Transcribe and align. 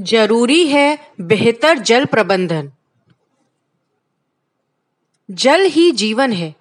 ज़रूरी 0.00 0.66
है 0.66 1.12
बेहतर 1.20 1.78
जल 1.78 2.04
प्रबंधन। 2.04 2.72
जल 5.30 5.60
ही 5.60 5.90
जीवन 5.90 6.32
है। 6.32 6.54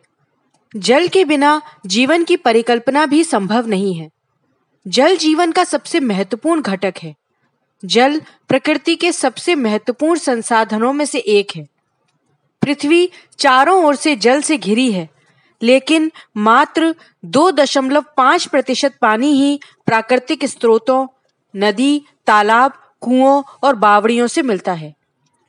जल 0.76 1.08
के 1.08 1.26
बिना 1.26 1.62
जीवन 1.86 2.24
की 2.24 2.38
परिकल्पना 2.38 3.06
भी 3.06 3.24
संभव 3.24 3.68
नहीं 3.68 3.94
है। 3.94 4.10
जल 4.88 5.18
जीवन 5.18 5.52
का 5.52 5.64
सबसे 5.64 6.00
महत्वपूर्ण 6.00 6.62
घटक 6.62 6.94
है। 7.04 7.16
जल 7.86 8.22
प्रकृति 8.48 8.96
के 8.96 9.12
सबसे 9.12 9.56
महत्वपूर्ण 9.56 10.20
संसाधनों 10.20 10.94
में 10.94 11.06
से 11.06 11.20
एक 11.20 11.48
है। 11.56 11.68
पृथ्वी 12.62 13.10
चारों 13.40 13.86
ओर 13.86 13.96
से 13.96 14.16
जल 14.16 14.42
से 14.42 14.58
घिरी 14.58 14.92
है, 14.92 15.10
लेकिन 15.62 16.12
मात्र 16.38 16.96
दो 17.26 17.52
दशमलव 17.52 18.06
पाँच 18.18 18.46
प्रतिशत 18.46 18.98
पानी 19.02 19.32
ही 19.32 19.60
प्राकृतिक 19.86 20.46
स्रोतों, 20.46 21.08
नदी, 21.56 22.06
तालाब 22.28 22.87
कुओं 23.02 23.42
और 23.64 23.76
बावड़ियों 23.76 24.28
से 24.28 24.42
मिलता 24.42 24.74
है, 24.74 24.94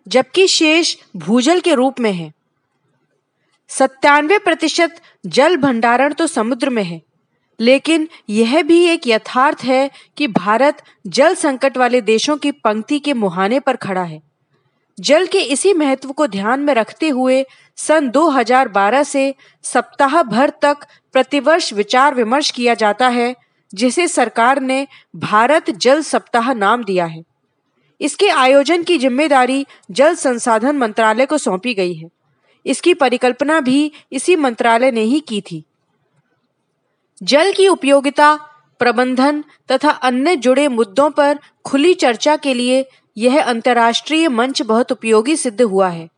जबकि 0.07 0.47
शेष 0.49 0.97
भूजल 1.17 1.61
के 1.61 1.75
रूप 1.75 2.01
में 2.01 2.13
है। 2.13 2.33
सत्तानवे 3.71 4.39
प्रतिशत 4.39 5.01
जल 5.27 5.57
भंडारण 5.57 6.13
तो 6.13 6.27
समुद्र 6.27 6.71
में 6.71 6.83
है, 6.83 7.01
लेकिन 7.61 8.09
यह 8.31 8.63
भी 8.63 8.85
एक 8.85 9.07
यथार्थ 9.07 9.65
है 9.65 9.91
कि 10.17 10.29
भारत 10.29 10.83
जल 11.07 11.35
संकट 11.35 11.77
वाले 11.77 12.01
देशों 12.01 12.37
की 12.37 12.51
पंक्ति 12.51 12.99
के 12.99 13.15
मुहाने 13.15 13.61
पर 13.61 13.77
खड़ा 13.77 14.03
है। 14.03 14.21
जल 14.99 15.27
के 15.27 15.41
इसी 15.43 15.73
महत्व 15.75 16.13
को 16.13 16.27
ध्यान 16.27 16.61
में 16.61 16.73
रखते 16.75 17.09
हुए 17.09 17.45
सन 17.79 18.09
2012 18.11 19.03
से 19.03 19.35
सप्ताह 19.65 20.23
भर 20.23 20.51
तक 20.63 20.87
प्रतिवर्ष 21.13 21.73
विचार 21.73 22.15
विमर्श 22.15 22.51
किया 22.51 22.75
जाता 22.75 23.09
है, 23.09 23.35
जिसे 23.73 24.07
सरकार 24.09 24.61
ने 24.61 24.87
भारत 25.17 25.71
जल 25.71 26.03
सप्ताह 26.03 26.53
नाम 26.53 26.85
दिया 26.85 27.07
है। 27.07 27.23
इसके 28.01 28.29
आयोजन 28.31 28.83
की 28.83 28.99
ज़िम्मेदारी 28.99 29.65
जल 29.91 30.15
संसाधन 30.15 30.77
मंत्रालय 30.77 31.27
को 31.27 31.39
सौंपी 31.39 31.75
गई 31.75 31.95
है। 31.95 32.09
इसकी 32.67 32.95
परिकल्पना 32.95 33.61
भी 33.61 33.91
इसी 34.13 34.37
मंत्रालय 34.37 34.91
ने 34.91 35.01
ही 35.03 35.21
की 35.21 35.41
थी। 35.41 35.65
जल 37.21 37.53
की 37.53 37.69
उपयोगिता, 37.69 38.35
प्रबंधन 38.81 39.43
तथा 39.73 39.91
अन्य 39.91 40.37
जुड़े 40.37 40.67
मुद्दों 40.69 41.09
पर 41.11 41.39
खुली 41.65 41.95
चर्चा 41.95 42.37
के 42.37 42.55
लिए 42.55 42.85
यह 43.17 43.43
अंतर्राष्ट्रीय 43.43 44.29
मंच 44.29 44.63
बहुत 44.63 44.93
उपयोगी 44.93 45.37
सिद्ध 45.37 45.61
हुआ 45.63 45.89
है, 45.89 46.09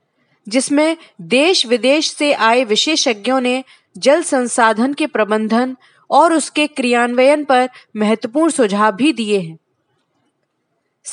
जिसमें 0.47 0.97
देश 1.21 1.65
विदेश 1.67 2.11
से 2.11 2.33
आए 2.33 2.65
विशेषज्ञों 2.65 3.41
ने 3.41 3.63
जल 3.97 4.23
संसाधन 4.23 4.93
के 4.95 5.07
प्रबंधन 5.07 5.77
और 6.11 6.33
उसके 6.33 6.67
क्रियान्वयन 6.67 7.45
पर 7.45 7.69
महत्वपूर्ण 7.97 8.51
सुझाव 8.51 8.93
भी 8.93 9.13
दिए 9.13 9.39
हैं। 9.39 9.59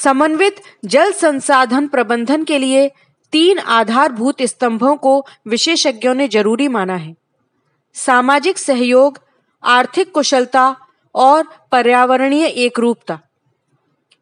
समन्वित 0.04 0.56
जल 0.86 1.12
संसाधन 1.12 1.88
प्रबंधन 1.88 2.44
के 2.44 2.58
लिए 2.60 2.88
तीन 3.34 3.60
आधारभूत 3.60 4.42
स्तंभों 4.42 4.96
को 4.96 5.26
विशेषज्ञों 5.48 6.14
ने 6.16 6.28
ज़रूरी 6.28 6.68
माना 6.68 6.96
है। 6.96 7.16
सामाजिक 7.96 8.58
सहयोग, 8.58 9.20
आर्थिक 9.64 10.12
कुशलता 10.12 10.76
और 11.16 11.48
पर्यावरणीय 11.72 12.46
एकरूपता। 12.46 13.20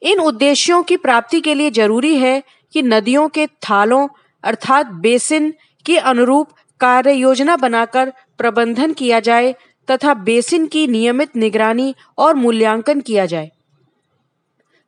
इन 0.02 0.20
उद्देश्यों 0.20 0.84
की 0.84 0.98
प्राप्ति 0.98 1.42
के 1.42 1.54
लिए 1.54 1.72
ज़रूरी 1.72 2.16
है 2.18 2.44
कि 2.74 2.82
नदियों 2.82 3.28
के 3.30 3.48
थालों 3.48 4.08
अर्थात 4.44 4.86
बेसिन 4.86 5.54
के 5.86 5.98
अनुरूप 5.98 6.50
कार्य 6.80 7.14
योजना 7.14 7.56
बनाकर 7.56 8.14
प्रबंधन 8.38 8.94
किया 8.94 9.20
जाए 9.20 9.56
तथा 9.92 10.14
बेसिन 10.14 10.68
की 10.68 10.88
नियमित 10.88 11.36
निगरानी 11.36 11.96
और 12.18 12.36
मूल्यांकन 12.36 13.02
किया 13.02 13.26
जाए। 13.26 13.52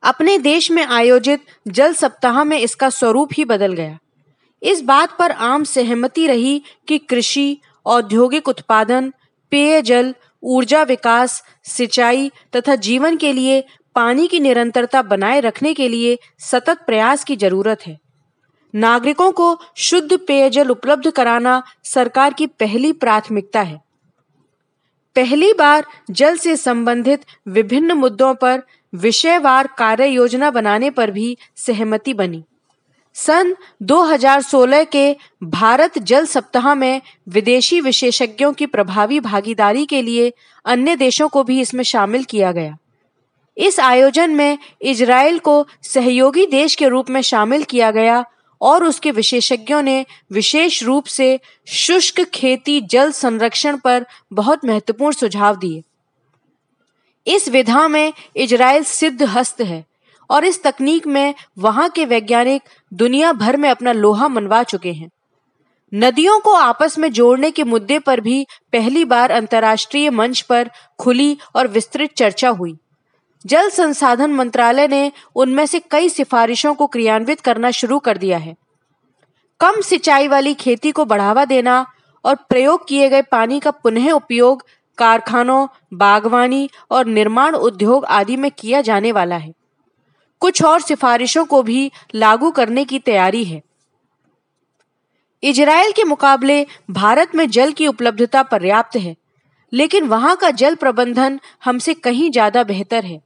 अपने 0.02 0.38
देश 0.38 0.70
में 0.70 0.84
आयोजित 0.86 1.40
जल 1.68 1.92
सप्ताह 1.92 2.44
में 2.44 2.58
इसका 2.58 2.90
स्वरूप 2.90 3.28
ही 3.32 3.44
बदल 3.44 3.72
गया। 3.72 3.98
इस 4.62 4.82
बात 4.82 5.16
पर 5.18 5.30
आम 5.30 5.64
सहमति 5.64 6.26
रही 6.26 6.62
कि 6.88 6.98
कृषि, 6.98 7.60
औद्योगिक 7.86 8.48
उत्पादन 8.48 9.12
पेयजल 9.50 10.14
ऊर्जा 10.42 10.82
विकास, 10.82 11.42
सिंचाई 11.64 12.30
तथा 12.56 12.74
जीवन 12.74 13.16
के 13.16 13.32
लिए 13.32 13.64
पानी 13.94 14.26
की 14.26 14.40
निरंतरता 14.40 15.02
बनाए 15.02 15.40
रखने 15.40 15.74
के 15.74 15.88
लिए 15.88 16.18
सतत 16.38 16.78
प्रयास 16.86 17.24
की 17.24 17.36
ज़रूरत 17.36 17.86
है। 17.86 17.98
नागरिकों 18.74 19.32
को 19.32 19.58
शुद्ध 19.76 20.18
पेयजल 20.18 20.68
उपलब्ध 20.68 21.10
कराना 21.10 21.62
सरकार 21.84 22.32
की 22.32 22.46
पहली 22.46 22.92
प्राथमिकता 22.92 23.60
है। 23.60 23.80
पहली 25.16 25.52
बार 25.52 25.86
जल 26.10 26.36
से 26.36 26.56
संबंधित 26.56 27.24
विभिन्न 27.48 27.92
मुद्दों 27.92 28.34
पर 28.34 28.62
विषयवार 28.94 29.68
कार्य 29.78 30.06
योजना 30.06 30.50
बनाने 30.50 30.90
पर 30.90 31.10
भी 31.10 31.36
सहमति 31.56 32.14
बनी। 32.14 32.44
सन 33.14 33.56
2016 33.82 34.86
के 34.92 35.16
भारत 35.42 35.98
जल 35.98 36.26
सप्ताह 36.26 36.74
में 36.74 37.02
विदेशी 37.28 37.80
विशेषज्ञों 37.80 38.52
की 38.52 38.66
प्रभावी 38.66 39.20
भागीदारी 39.20 39.86
के 39.86 40.02
लिए 40.02 40.32
अन्य 40.64 40.96
देशों 40.96 41.28
को 41.28 41.42
भी 41.42 41.60
इसमें 41.60 41.84
शामिल 41.84 42.24
किया 42.24 42.52
गया। 42.52 42.78
इस 43.56 43.80
आयोजन 43.80 44.30
में 44.30 44.58
इजराइल 44.82 45.38
को 45.38 45.66
सहयोगी 45.82 46.46
देश 46.46 46.74
के 46.74 46.88
रूप 46.88 47.10
में 47.10 47.20
शामिल 47.20 47.62
किया 47.62 47.90
गया 47.90 48.24
और 48.60 48.84
उसके 48.84 49.10
विशेषज्ञों 49.10 49.82
ने 49.82 50.06
विशेष 50.32 50.82
रूप 50.82 51.04
से 51.04 51.40
शुष्क 51.66 52.20
खेती 52.20 52.80
जल 52.80 53.12
संरक्षण 53.12 53.76
पर 53.76 54.06
बहुत 54.32 54.64
महत्वपूर्ण 54.64 55.12
सुझाव 55.12 55.56
दिए। 55.56 55.82
इस 57.28 57.48
विधा 57.48 57.88
में 57.88 58.12
इजराइल 58.36 58.84
सिद्ध 58.84 59.22
हस्त 59.22 59.60
है 59.60 59.84
और 60.30 60.44
इस 60.44 60.62
तकनीक 60.62 61.06
में 61.06 61.34
वहाँ 61.58 61.88
के 61.88 62.04
वैज्ञानिक 62.04 62.62
दुनिया 62.92 63.32
भर 63.32 63.56
में 63.56 63.70
अपना 63.70 63.92
लोहा 63.92 64.28
मनवा 64.28 64.62
चुके 64.62 64.92
हैं। 64.92 65.10
नदियों 65.94 66.40
को 66.40 66.52
आपस 66.52 66.98
में 66.98 67.12
जोड़ने 67.12 67.50
के 67.50 67.64
मुद्दे 67.64 67.98
पर 67.98 68.20
भी 68.20 68.46
पहली 68.72 69.04
बार 69.04 69.30
अंतर्राष्ट्रीय 69.30 70.10
मंच 70.10 70.40
पर 70.40 70.70
खुली 70.98 71.38
और 71.54 71.66
विस्तृत 71.66 72.10
चर्चा 72.12 72.48
हुई। 72.48 72.76
जल 73.46 73.70
संसाधन 73.70 74.30
मंत्रालय 74.30 74.88
ने 74.88 75.12
उनमें 75.34 75.66
से 75.66 75.80
कई 75.90 76.08
सिफारिशों 76.08 76.74
को 76.74 76.86
क्रियान्वित 76.86 77.40
करना 77.40 77.70
शुरू 77.70 77.98
कर 77.98 78.18
दिया 78.18 78.38
है। 78.38 78.56
कम 79.60 79.80
सिंचाई 79.80 80.28
वाली 80.28 80.54
खेती 80.54 80.90
को 80.90 81.04
बढ़ावा 81.04 81.44
देना 81.44 81.86
और 82.24 82.34
प्रयोग 82.34 82.88
किए 82.88 83.08
गए 83.08 83.22
पानी 83.22 83.60
का 83.60 83.70
पुनः 83.70 84.12
उपयोग 84.12 84.64
कारखानों, 84.98 85.66
बागवानी 85.94 86.68
और 86.90 87.06
निर्माण 87.08 87.54
उद्योग 87.56 88.04
आदि 88.06 88.36
में 88.36 88.50
किया 88.50 88.80
जाने 88.80 89.12
वाला 89.12 89.36
है। 89.36 89.52
कुछ 90.42 90.62
और 90.64 90.80
सिफारिशों 90.80 91.44
को 91.44 91.62
भी 91.62 91.90
लागू 92.14 92.50
करने 92.50 92.84
की 92.84 92.98
तैयारी 92.98 93.44
है। 93.44 93.62
इजराइल 95.42 95.92
के 95.92 96.04
मुकाबले 96.04 96.64
भारत 96.90 97.34
में 97.34 97.48
जल 97.48 97.72
की 97.72 97.86
उपलब्धता 97.86 98.42
पर्याप्त 98.44 98.96
है, 98.96 99.16
लेकिन 99.72 100.04
वहाँ 100.04 100.36
का 100.36 100.50
जल 100.52 100.74
प्रबंधन 100.74 101.38
हमसे 101.64 101.94
कहीं 101.94 102.30
ज़्यादा 102.30 102.64
बेहतर 102.64 103.04
है। 103.04 103.20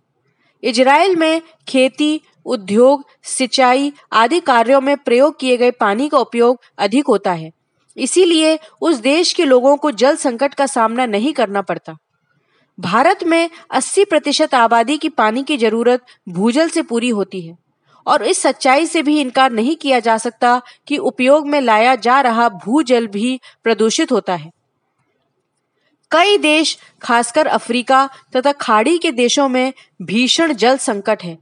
इजराइल 0.62 1.16
में 1.16 1.40
खेती, 1.68 2.20
उद्योग, 2.46 3.04
सिंचाई 3.22 3.92
आदि 4.12 4.40
कार्यों 4.40 4.80
में 4.80 4.96
प्रयोग 4.96 5.38
किए 5.38 5.56
गए 5.56 5.70
पानी 5.70 6.08
का 6.08 6.18
उपयोग 6.18 6.60
अधिक 6.78 7.06
होता 7.06 7.32
है। 7.32 7.50
इसीलिए 7.96 8.58
उस 8.80 8.96
देश 8.96 9.32
के 9.32 9.44
लोगों 9.44 9.76
को 9.76 9.90
जल 9.90 10.16
संकट 10.16 10.54
का 10.54 10.66
सामना 10.66 11.06
नहीं 11.06 11.32
करना 11.32 11.62
पड़ता। 11.62 11.96
भारत 12.78 13.24
में 13.24 13.50
80 13.70 14.04
प्रतिशत 14.04 14.54
आबादी 14.54 14.98
की 14.98 15.08
पानी 15.08 15.42
की 15.42 15.56
ज़रूरत 15.56 16.04
भूजल 16.28 16.68
से 16.68 16.82
पूरी 16.82 17.08
होती 17.08 17.40
है 17.40 17.56
और 18.06 18.22
इस 18.22 18.38
सच्चाई 18.38 18.86
से 18.86 19.02
भी 19.02 19.20
इनकार 19.20 19.52
नहीं 19.52 19.76
किया 19.76 20.00
जा 20.00 20.16
सकता 20.18 20.62
कि 20.88 20.96
उपयोग 20.96 21.48
में 21.48 21.60
लाया 21.60 21.94
जा 21.94 22.20
रहा 22.20 22.48
भूजल 22.48 23.06
भी 23.06 23.40
प्रदूषित 23.64 24.12
होता 24.12 24.34
है। 24.34 24.50
कई 26.10 26.38
देश, 26.38 26.78
खासकर 27.02 27.46
अफ्रीका 27.46 28.08
तथा 28.36 28.52
खाड़ी 28.52 28.98
के 28.98 29.12
देशों 29.12 29.48
में 29.48 29.72
भीषण 30.02 30.52
जल 30.52 30.76
संकट 30.76 31.22
है। 31.22 31.38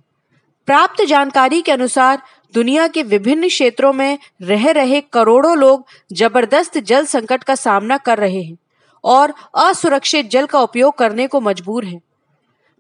प्राप्त 0.67 1.05
जानकारी 1.05 1.63
के 1.63 1.73
अनुसार 1.73 2.23
दुनिया 2.55 2.87
के 2.89 3.03
विभिन्न 3.03 3.49
क्षेत्रों 3.49 3.93
में 3.93 4.19
रह 4.43 4.71
रहे 4.71 5.01
करोड़ों 5.13 5.57
लोग 5.59 5.85
ज़बरदस्त 6.13 6.79
जल 6.79 7.07
संकट 7.07 7.45
का 7.45 7.55
सामना 7.55 7.97
कर 7.97 8.19
रहे 8.19 8.43
हैं 8.43 8.57
और 9.05 9.35
असुरक्षित 9.59 10.31
जल 10.31 10.47
का 10.47 10.61
उपयोग 10.61 10.97
करने 10.99 11.27
को 11.27 11.41
मजबूर 11.41 11.85
हैं। 11.85 12.01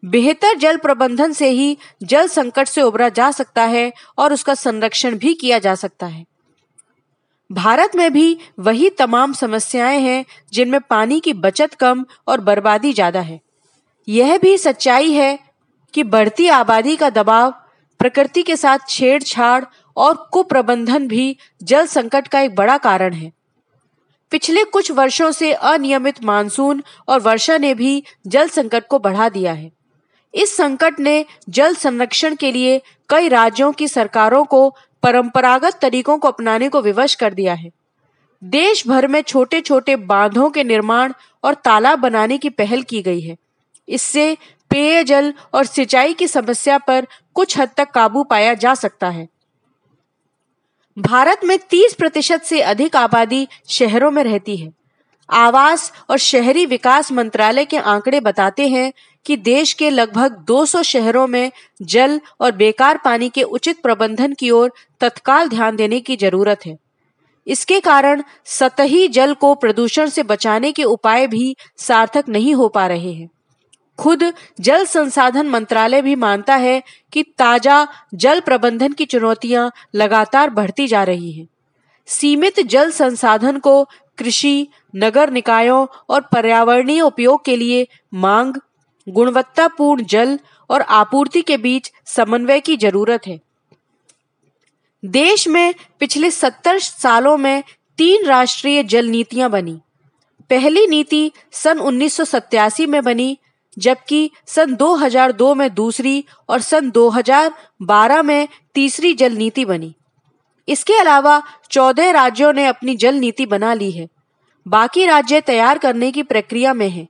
बेहतर 0.03 0.57
जल 0.57 0.77
प्रबंधन 0.77 1.33
से 1.33 1.49
ही 1.49 1.77
जल 2.03 2.29
संकट 2.29 2.69
से 2.69 2.83
उबरा 2.83 3.09
जा 3.09 3.31
सकता 3.31 3.65
है 3.65 3.93
और 4.19 4.33
उसका 4.33 4.55
संरक्षण 4.55 5.19
भी 5.19 5.35
किया 5.35 5.59
जा 5.59 5.75
सकता 5.75 6.07
है। 6.07 6.25
भारत 7.51 7.97
में 7.97 8.13
भी 8.13 8.37
वही 8.59 8.91
तमाम 8.91 9.33
समस्याएँ 9.33 10.01
हैं 10.01 10.25
जिनमें 10.53 10.81
पानी 10.81 11.21
की 11.21 11.33
बचत 11.33 11.75
कम 11.75 12.05
और 12.29 12.41
बर्बादी 12.41 12.93
ज़्यादा 12.93 13.21
है। 13.21 13.41
यह 14.09 14.37
भी 14.39 14.57
सच्चाई 14.59 15.13
है 15.13 15.39
कि 15.95 16.03
बढ़ती 16.03 16.49
आबादी 16.49 16.97
का 16.97 17.11
दबाव 17.11 17.55
प्रकृति 18.01 18.43
के 18.43 18.57
साथ 18.57 18.79
छेड़छाड़ 18.89 19.65
और 19.97 20.29
कुप्रबंधन 20.33 21.09
भी 21.09 21.37
जल 21.63 21.87
संकट 21.87 22.29
का 22.29 22.41
एक 22.41 22.55
बड़ा 22.55 22.77
कारण 22.79 23.15
है। 23.15 23.33
पिछले 24.31 24.65
कुछ 24.65 24.91
वर्षों 24.91 25.31
से 25.33 25.53
अनियमित 25.53 26.23
मानसून 26.25 26.83
और 27.09 27.21
वर्षा 27.21 27.59
ने 27.59 27.75
भी 27.75 28.03
जल 28.27 28.49
संकट 28.49 28.87
को 28.87 28.99
बढ़ा 28.99 29.29
दिया 29.29 29.53
है। 29.53 29.71
इस 30.35 30.57
संकट 30.57 31.01
ने 31.01 31.25
जल 31.49 31.75
संरक्षण 31.75 32.35
के 32.35 32.53
लिए 32.53 32.81
कई 33.09 33.29
राज्यों 33.29 33.73
की 33.73 33.89
सरकारों 33.89 34.45
को 34.45 34.69
परंपरागत 35.03 35.79
तरीकों 35.83 36.19
को 36.19 36.29
अपनाने 36.29 36.69
को 36.69 36.81
विवश 36.81 37.15
कर 37.15 37.35
दिया 37.35 37.55
है। 37.55 37.71
देश 38.43 38.87
भर 38.89 39.07
में 39.07 39.21
छोटे 39.23 39.61
छोटे 39.61 39.97
बांधों 39.97 40.51
के 40.51 40.65
निर्माण 40.65 41.13
और 41.45 41.55
तालाब 41.55 41.99
बनाने 41.99 42.39
की 42.39 42.49
पहल 42.49 42.83
की 42.83 43.03
गई 43.03 43.21
है। 43.21 43.37
इससे 43.89 44.37
पेयजल 44.71 45.35
और 45.55 45.67
सिंचाई 45.67 46.15
की 46.15 46.29
समस्या 46.29 46.79
पर 46.79 47.07
कुछ 47.35 47.59
हद 47.59 47.71
तक 47.77 47.91
काबू 47.91 48.25
पाया 48.25 48.55
जा 48.55 48.75
सकता 48.75 49.09
है। 49.09 49.29
भारत 50.99 51.41
में 51.45 51.59
30 51.59 51.95
प्रतिशत 51.95 52.43
से 52.43 52.61
अधिक 52.61 52.97
आबादी 52.97 53.49
शहरों 53.69 54.11
में 54.11 54.25
रहती 54.25 54.57
है। 54.57 54.73
आवास 55.31 55.93
और 56.11 56.19
शहरी 56.19 56.67
विकास 56.67 57.13
मंत्रालय 57.13 57.65
के 57.65 57.77
आंकड़े 57.77 58.21
बताते 58.21 58.69
हैं 58.69 58.93
कि 59.27 59.37
देश 59.37 59.73
के 59.73 59.91
लगभग 59.91 60.33
200 60.33 60.83
शहरों 60.83 61.27
में 61.27 61.53
जल 61.83 62.21
और 62.41 62.53
बेकार 62.53 62.99
पानी 63.05 63.29
के 63.29 63.43
उचित 63.43 63.83
प्रबंधन 63.83 64.35
की 64.35 64.51
ओर 64.51 64.73
तत्काल 65.01 65.49
ध्यान 65.49 65.77
देने 65.77 66.01
की 66.01 66.17
ज़रूरत 66.17 66.67
है। 66.67 66.79
इसके 67.47 67.81
कारण 67.81 68.23
सतही 68.45 69.09
जल 69.09 69.35
को 69.35 69.55
प्रदूषण 69.55 70.09
से 70.09 70.23
बचाने 70.23 70.73
के 70.73 70.85
उपाय 70.85 71.27
भी 71.27 71.57
सार्थक 71.77 72.25
नहीं 72.29 72.55
हो 72.55 72.69
पा 72.69 72.87
रहे 72.87 73.13
हैं। 73.13 73.31
खुद 73.99 74.33
जल 74.61 74.85
संसाधन 74.85 75.49
मंत्रालय 75.49 76.03
भी 76.03 76.15
मानता 76.15 76.55
है 76.57 76.83
कि 77.13 77.23
ताज़ा 77.23 77.87
जल 78.15 78.41
प्रबंधन 78.41 78.93
की 78.93 79.05
चुनौतियाँ 79.05 79.71
लगातार 79.95 80.51
बढ़ती 80.51 80.87
जा 80.87 81.03
रही 81.05 81.33
हैं। 81.33 81.49
सीमित 82.07 82.61
जल 82.61 82.91
संसाधन 82.91 83.59
को 83.59 83.85
कृषि, 84.19 84.69
नगर 84.97 85.31
निकायों 85.31 85.87
और 86.09 86.21
पर्यावरणीय 86.21 87.01
उपयोग 87.01 87.45
के 87.45 87.57
लिए 87.57 87.87
मांग, 88.15 88.55
गुणवत्तापूर्ण 89.09 90.05
जल 90.05 90.39
और 90.71 90.81
आपूर्ति 90.81 91.43
के 91.43 91.57
बीच 91.57 91.93
समन्वय 92.07 92.61
की 92.61 92.77
ज़रूरत 92.77 93.27
है। 93.27 93.41
देश 95.05 95.49
में 95.49 95.75
पिछले 96.01 96.31
सत्तर 96.31 96.79
सालों 96.79 97.37
में 97.37 97.63
तीन 97.99 98.27
राष्ट्रीय 98.27 98.83
जल 98.83 99.07
नीतियाँ 99.07 99.51
बनी। 99.51 99.81
पहली 100.51 100.87
नीति 100.87 101.31
सन 101.53 101.79
उन्नीस 101.79 102.21
में 102.81 103.03
बनी 103.05 103.39
जबकि 103.79 104.31
सन 104.47 104.75
2002 104.75 105.55
में 105.55 105.75
दूसरी 105.75 106.25
और 106.49 106.61
सन 106.61 106.91
2012 106.91 108.23
में 108.23 108.49
तीसरी 108.75 109.15
जल 109.15 109.33
नीति 109.33 109.65
बनी। 109.65 109.95
इसके 110.69 110.93
अलावा 110.93 111.43
चौदह 111.71 112.11
राज्यों 112.11 112.53
ने 112.53 112.67
अपनी 112.67 112.97
जल 112.97 113.15
नीति 113.15 113.47
बना 113.47 113.75
ली 113.75 113.91
है। 113.91 114.09
बाकी 114.69 115.07
राज्य 115.07 115.41
तैयार 115.41 115.79
करने 115.79 116.13
की 116.13 116.23
प्रक्रिया 116.23 116.75
में 116.75 116.91
हैं। 116.91 117.09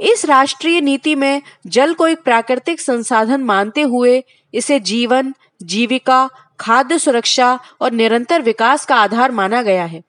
इस 0.00 0.24
राष्ट्रीय 0.24 0.80
नीति 0.80 1.14
में 1.14 1.42
जल 1.66 1.94
को 1.94 2.06
एक 2.06 2.22
प्राकृतिक 2.22 2.80
संसाधन 2.80 3.40
मानते 3.40 3.82
हुए 3.82 4.24
इसे 4.54 4.80
जीवन, 4.80 5.34
जीविका, 5.62 6.30
खाद्य 6.60 6.98
सुरक्षा 6.98 7.60
और 7.80 7.92
निरंतर 7.92 8.42
विकास 8.42 8.86
का 8.86 8.96
आधार 8.96 9.30
माना 9.30 9.62
गया 9.62 9.84
है। 9.84 10.02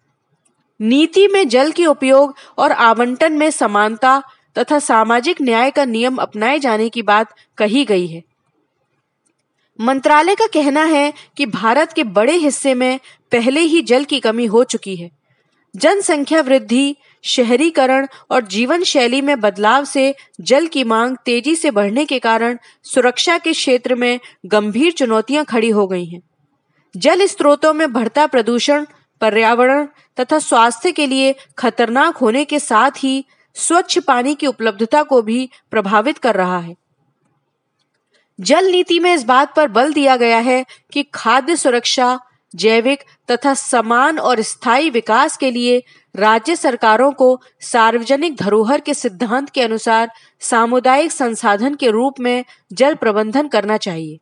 नीति 0.81 1.27
में 1.27 1.47
जल 1.47 1.71
के 1.71 1.85
उपयोग 1.85 2.35
और 2.57 2.71
आवंटन 2.71 3.33
में 3.33 3.51
समानता 3.51 4.23
तथा 4.57 4.79
सामाजिक 4.79 5.41
न्याय 5.41 5.71
का 5.71 5.85
नियम 5.85 6.15
अपनाए 6.15 6.59
जाने 6.59 6.89
की 6.89 7.01
बात 7.01 7.33
कही 7.57 7.85
गई 7.85 8.07
है। 8.07 8.23
मंत्रालय 9.81 10.35
का 10.35 10.47
कहना 10.47 10.83
है 10.83 11.13
कि 11.37 11.45
भारत 11.45 11.93
के 11.93 12.03
बड़े 12.03 12.33
हिस्से 12.33 12.73
में 12.73 12.99
पहले 13.31 13.59
ही 13.59 13.81
जल 13.81 14.03
की 14.03 14.19
कमी 14.19 14.45
हो 14.45 14.63
चुकी 14.63 14.95
है। 14.95 15.09
जनसंख्या 15.75 16.41
वृद्धि, 16.41 16.95
शहरीकरण 17.23 18.07
और 18.31 18.43
जीवन 18.43 18.83
शैली 18.83 19.21
में 19.21 19.39
बदलाव 19.39 19.85
से 19.85 20.15
जल 20.41 20.67
की 20.67 20.83
मांग 20.83 21.17
तेज़ी 21.25 21.55
से 21.55 21.71
बढ़ने 21.71 22.05
के 22.05 22.19
कारण 22.19 22.57
सुरक्षा 22.83 23.37
के 23.37 23.51
क्षेत्र 23.51 23.95
में 23.95 24.19
गंभीर 24.45 24.91
चुनौतियाँ 24.91 25.45
खड़ी 25.45 25.69
हो 25.69 25.87
गई 25.87 26.05
हैं। 26.05 26.21
जल 26.97 27.25
स्रोतों 27.25 27.73
में 27.73 27.93
बढ़ता 27.93 28.27
प्रदूषण, 28.27 28.85
पर्यावरण 29.21 29.87
तथा 30.19 30.39
स्वास्थ्य 30.39 30.91
के 30.91 31.07
लिए 31.07 31.35
खतरनाक 31.57 32.17
होने 32.17 32.45
के 32.45 32.59
साथ 32.59 32.91
ही 32.97 33.25
स्वच्छ 33.55 33.99
पानी 33.99 34.35
की 34.35 34.47
उपलब्धता 34.47 35.03
को 35.03 35.21
भी 35.21 35.49
प्रभावित 35.71 36.17
कर 36.17 36.35
रहा 36.35 36.57
है। 36.57 36.75
जल 38.39 38.65
नीति 38.65 38.99
में 38.99 39.13
इस 39.13 39.23
बात 39.23 39.55
पर 39.55 39.67
बल 39.67 39.93
दिया 39.93 40.15
गया 40.15 40.37
है 40.37 40.65
कि 40.91 41.03
खाद्य 41.03 41.55
सुरक्षा, 41.55 42.19
जैविक 42.55 43.03
तथा 43.31 43.53
समान 43.53 44.19
और 44.19 44.41
स्थायी 44.41 44.89
विकास 44.89 45.37
के 45.37 45.51
लिए 45.51 45.83
राज्य 46.15 46.55
सरकारों 46.55 47.11
को 47.11 47.41
सार्वजनिक 47.61 48.35
धरोहर 48.35 48.81
के 48.81 48.93
सिद्धांत 48.93 49.49
के 49.49 49.61
अनुसार 49.61 50.11
सामुदायिक 50.39 51.11
संसाधन 51.11 51.75
के 51.75 51.89
रूप 51.89 52.19
में 52.19 52.45
जल 52.73 52.95
प्रबंधन 52.95 53.47
करना 53.47 53.77
चाहिए। 53.77 54.19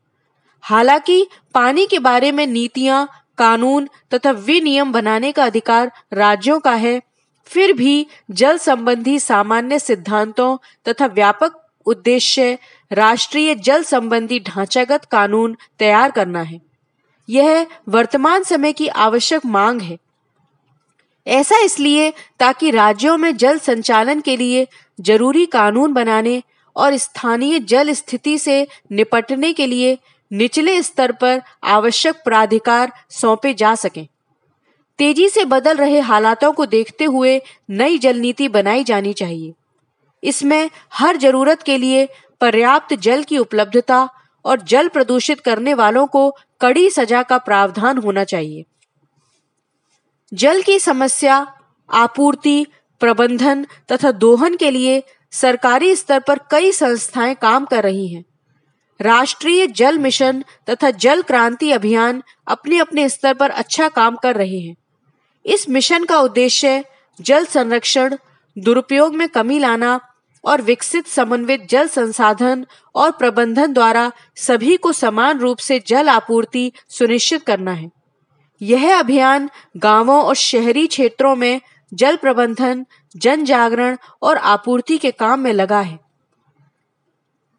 हालाँकि 0.62 1.28
पानी 1.54 1.88
के 1.88 2.00
बारे 2.00 2.32
में 2.32 2.48
नीतियाँ, 2.48 3.10
कानून 3.38 3.90
तथा 4.14 4.32
विनियम 4.32 4.92
बनाने 4.92 5.32
का 5.32 5.46
अधिकार 5.46 5.92
राज्यों 6.14 6.60
का 6.60 6.72
है 6.72 7.02
फिर 7.52 7.74
भी 7.74 8.06
जल 8.32 8.58
संबंधी 8.58 9.20
सामान्य 9.20 9.80
सिद्धांतों 9.80 10.58
तथा 10.88 11.06
व्यापक 11.06 11.58
उद्देश्य 11.86 12.58
राष्ट्रीय 12.92 13.56
जल 13.56 13.84
संबंधी 13.84 14.40
ढांचागत 14.40 15.06
कानून 15.06 15.58
तैयार 15.80 16.12
करना 16.12 16.42
है। 16.42 16.60
यह 17.30 17.68
वर्तमान 17.90 18.44
समय 18.44 18.74
की 18.74 18.88
आवश्यक 18.88 19.46
मांग 19.46 19.82
है। 19.82 19.98
ऐसा 21.28 21.58
इसलिए 21.60 22.14
ताकि 22.40 22.72
राज्यों 22.72 23.18
में 23.18 23.36
जल 23.38 23.60
संचालन 23.60 24.22
के 24.22 24.38
लिए 24.38 24.68
ज़रूरी 25.00 25.46
कानून 25.46 25.94
बनाने 25.94 26.42
और 26.76 26.98
स्थानीय 26.98 27.60
जल 27.60 27.92
स्थिति 27.94 28.38
से 28.38 28.68
निपटने 28.92 29.54
के 29.54 29.66
लिए 29.66 29.98
निचले 30.32 30.82
स्तर 30.84 31.12
पर 31.12 31.42
आवश्यक 31.64 32.16
प्राधिकार 32.16 32.92
सौंपे 33.10 33.54
जा 33.54 33.76
सकें। 33.76 34.08
तेज़ी 35.02 35.30
से 35.30 35.46
बदल 35.46 35.78
रहे 35.78 36.00
हालातों 36.00 36.52
को 36.52 36.66
देखते 36.66 37.06
हुए 37.06 37.42
नई 37.70 37.98
जल 37.98 38.18
नीति 38.18 38.48
बनाई 38.48 38.84
जानी 38.84 39.14
चाहिए। 39.14 39.54
इसमें 40.24 40.70
हर 40.94 41.18
ज़रूरत 41.18 41.62
के 41.64 41.78
लिए 41.78 42.08
पर्याप्त 42.42 42.94
जल 42.94 43.24
की 43.24 43.38
उपलब्धता 43.38 44.10
और 44.46 44.62
जल 44.62 44.88
प्रदूषित 44.88 45.40
करने 45.40 45.74
वालों 45.74 46.08
को 46.08 46.30
कड़ी 46.62 46.90
सजा 46.90 47.24
का 47.24 47.38
प्रावधान 47.38 47.98
होना 47.98 48.24
चाहिए। 48.24 48.66
जल 50.34 50.62
की 50.62 50.80
समस्या, 50.80 51.54
आपूर्ति, 51.90 52.66
प्रबंधन 53.00 53.66
तथा 53.92 54.12
दोहन 54.12 54.56
के 54.56 54.72
लिए 54.72 55.04
सरकारी 55.32 55.96
स्तर 55.96 56.20
पर 56.20 56.40
कई 56.52 56.72
संस्थाएँ 56.72 57.36
काम 57.36 57.66
कर 57.66 57.84
रही 57.84 58.08
हैं। 58.08 58.24
राष्ट्रीय 59.02 59.68
जल 59.68 59.98
मिशन 59.98 60.44
तथा 60.70 60.92
जल 60.92 61.22
क्रांति 61.22 61.72
अभियान 61.72 62.24
अपने 62.48 62.78
अपने 62.78 63.10
स्तर 63.10 63.34
पर 63.34 63.50
अच्छा 63.50 63.88
काम 63.90 64.16
कर 64.16 64.36
रहे 64.36 64.60
हैं। 64.60 64.76
इस 65.46 65.70
मिशन 65.70 66.04
का 66.04 66.20
उद्देश्य 66.20 66.86
जल 67.22 67.46
संरक्षण, 67.46 68.18
दुरुपयोग 68.58 69.16
में 69.16 69.30
कमी 69.30 69.60
लाना 69.60 70.00
और 70.46 70.62
विकसित 70.62 71.08
समन्वित 71.08 71.68
जल 71.70 71.88
संसाधन 71.88 72.66
और 72.96 73.12
प्रबंधन 73.12 73.74
द्वारा 73.74 74.12
सभी 74.36 74.78
को 74.78 74.92
समान 74.92 75.40
रूप 75.40 75.58
से 75.58 75.80
जल 75.88 76.10
आपूर्ति 76.10 76.72
सुनिश्चित 76.90 77.44
करना 77.44 77.72
है। 77.72 77.92
यह 78.62 79.00
अभियान 79.00 79.50
गाँवों 79.78 80.24
और 80.24 80.36
शहरी 80.36 80.88
क्षेत्रों 80.88 81.36
में 81.36 81.62
जल 81.94 82.16
प्रबंधन, 82.16 82.86
जन 83.16 83.46
जागरण 83.46 83.98
और 84.22 84.38
आपूर्ति 84.38 84.98
के 84.98 85.12
काम 85.12 85.40
में 85.40 85.54
लगा 85.54 85.82
है। 85.82 86.00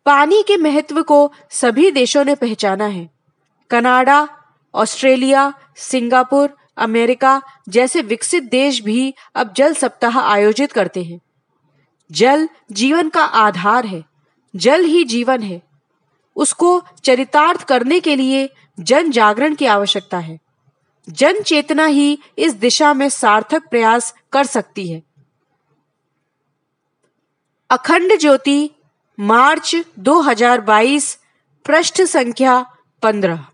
पानी 0.07 0.43
के 0.43 0.57
महत्व 0.57 1.03
को 1.03 1.33
सभी 1.51 1.91
देशों 1.91 2.25
ने 2.25 2.35
पहचाना 2.35 2.87
है। 2.87 3.11
कनाडा, 3.71 4.29
ऑस्ट्रेलिया, 4.75 5.55
सिंगापुर 5.77 6.57
अमेरिका 6.77 7.43
जैसे 7.69 8.03
विकसित 8.03 8.43
देश 8.43 8.81
भी 8.81 9.15
अब 9.35 9.55
जल 9.57 9.75
सप्ताह 9.75 10.21
आयोजित 10.21 10.73
करते 10.73 11.03
हैं। 11.03 11.21
जल 12.13 12.49
जीवन 12.73 13.09
का 13.09 13.25
आधार 13.25 13.87
है, 13.87 14.05
जल 14.57 14.85
ही 14.85 15.05
जीवन 15.05 15.43
है। 15.43 15.63
उसको 16.37 16.85
चरितार्थ 17.05 17.63
करने 17.63 18.01
के 18.01 18.17
लिए 18.17 18.51
जन 18.81 19.11
जागरण 19.11 19.55
की 19.55 19.67
आवश्यकता 19.67 20.19
है। 20.19 20.39
जन 21.09 21.43
चेतना 21.43 21.85
ही 21.85 22.19
इस 22.39 22.55
दिशा 22.55 22.95
में 22.95 23.09
सार्थक 23.09 23.69
प्रयास 23.69 24.15
कर 24.33 24.45
सकती 24.45 24.93
है। 24.93 25.03
अखंड 27.71 28.19
ज्योति, 28.19 28.71
मार्च 29.21 29.77
2022 29.99 31.19
पृष्ठ 31.65 32.03
संख्या 32.03 32.67
15 33.03 33.47